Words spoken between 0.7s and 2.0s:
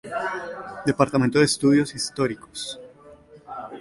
Departamento de Estudios